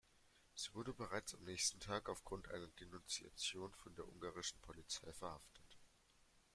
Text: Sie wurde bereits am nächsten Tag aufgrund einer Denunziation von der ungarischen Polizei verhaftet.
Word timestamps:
Sie 0.55 0.73
wurde 0.73 0.95
bereits 0.95 1.35
am 1.35 1.43
nächsten 1.43 1.79
Tag 1.79 2.09
aufgrund 2.09 2.47
einer 2.49 2.65
Denunziation 2.69 3.71
von 3.75 3.93
der 3.93 4.07
ungarischen 4.07 4.59
Polizei 4.61 5.13
verhaftet. 5.13 5.77